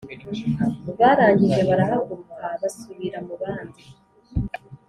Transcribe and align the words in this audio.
barangije 0.99 1.61
barahaguruka 1.69 2.45
basubira 2.61 3.17
mubandi. 3.27 3.83